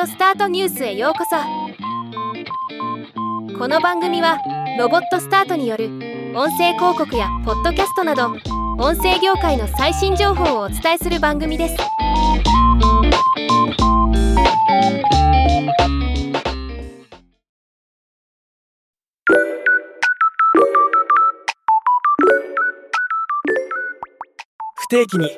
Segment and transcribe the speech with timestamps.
[0.00, 1.36] オスタートニュースへようこそ。
[3.58, 4.38] この番組は
[4.78, 5.86] ロボットスタートによる
[6.34, 8.28] 音声広告やポッドキャストなど
[8.78, 11.76] 音声業界の最新情報をお伝えする番組です。
[24.74, 25.30] 不定期に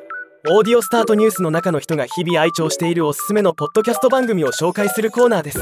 [0.47, 5.61] オーディオスタートニュースの中の人が日々愛聴しているおすすめのポッドキャスト番組を紹介するコーナーです。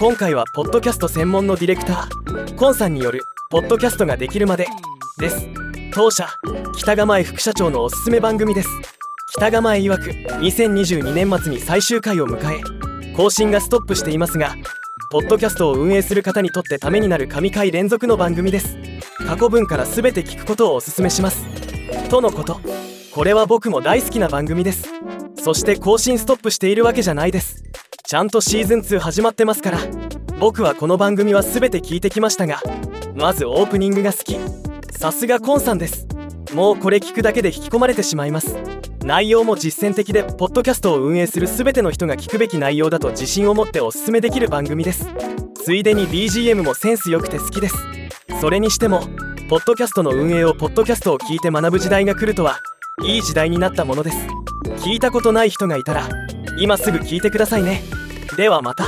[0.00, 2.56] 今回はポッドキャスト専門のディレクター。
[2.56, 4.66] コンさんによるポッドキャストができるまで
[5.20, 5.46] です。
[5.92, 6.26] 当社
[6.76, 8.68] 北構副社長のおすすめ番組です。
[9.36, 10.10] 北構曰く
[10.40, 14.56] 2022年末に最終回を迎え更新がストップしていますが
[15.12, 18.76] ポッドキャストを運営する方にとってためになる神回連続の番組です。
[19.24, 21.46] 過去分から全て聞くことをおすすめします。
[22.08, 22.75] とのこと。
[23.16, 24.90] これは僕も大好きな番組です。
[25.42, 27.64] そして更新ストップしているわけじゃないです。
[28.04, 29.78] ちゃんとシーズン2始まってますから。
[30.38, 32.60] 僕はこの番組は全て聞いてきましたが
[33.14, 34.36] まずオープニングが好き。
[34.90, 36.06] さすがコンさんです。
[36.52, 38.54] もうこれ聞くだけで引き込まれてしまいます。
[39.02, 45.08] 内容も実践的でポッドキャストを運営する全ての人が聞くべき内容だと自信を持っておすすめできる番組です。
[45.54, 47.76] ついでに BGM もセンス良くて好きです。
[48.42, 49.00] それにしても
[49.48, 52.60] ポッドキャストの運営をポッドキャストを聞いて学ぶ時代が来るとは
[53.04, 54.16] いい時代になったものです。
[54.78, 56.08] 聞いたことない人がいたら
[56.58, 57.82] 今すぐ聞いてくださいね。
[58.36, 58.86] ではまた。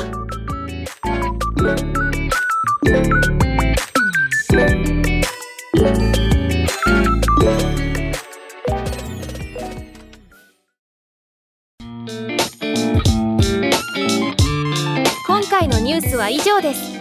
[15.26, 16.98] 今回のニュースは以上です。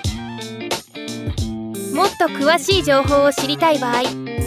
[1.96, 4.02] もっと詳しい情報を知りたい場合「